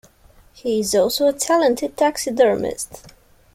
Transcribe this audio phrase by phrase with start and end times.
[0.53, 3.05] He is also a talented taxidermist.